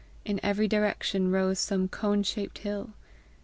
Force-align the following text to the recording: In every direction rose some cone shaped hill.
In 0.25 0.39
every 0.41 0.67
direction 0.67 1.29
rose 1.29 1.59
some 1.59 1.87
cone 1.87 2.23
shaped 2.23 2.57
hill. 2.57 2.93